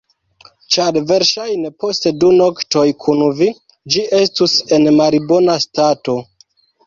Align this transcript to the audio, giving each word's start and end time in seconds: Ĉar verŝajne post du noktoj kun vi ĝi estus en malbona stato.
Ĉar 0.75 0.95
verŝajne 1.09 1.69
post 1.83 2.07
du 2.23 2.31
noktoj 2.39 2.85
kun 3.05 3.21
vi 3.41 3.51
ĝi 3.95 4.05
estus 4.21 4.57
en 4.79 4.87
malbona 5.01 5.59
stato. 5.67 6.17